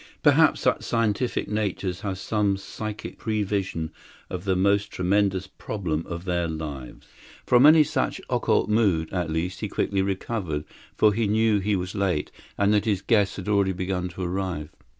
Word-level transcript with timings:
Perhaps 0.23 0.61
such 0.61 0.81
scientific 0.81 1.47
natures 1.47 2.01
have 2.01 2.17
some 2.17 2.57
psychic 2.57 3.19
prevision 3.19 3.91
of 4.31 4.45
the 4.45 4.55
most 4.55 4.89
tremendous 4.89 5.45
problem 5.45 6.07
of 6.07 6.25
their 6.25 6.47
lives. 6.47 7.05
From 7.45 7.67
any 7.67 7.83
such 7.83 8.19
occult 8.27 8.67
mood, 8.67 9.13
at 9.13 9.29
least, 9.29 9.59
he 9.59 9.67
quickly 9.67 10.01
recovered, 10.01 10.65
for 10.97 11.13
he 11.13 11.27
knew 11.27 11.59
he 11.59 11.75
was 11.75 11.93
late, 11.93 12.31
and 12.57 12.73
that 12.73 12.85
his 12.85 13.03
guests 13.03 13.35
had 13.35 13.47
already 13.47 13.73
begun 13.73 14.07
to 14.09 14.23
arrive. 14.23 14.71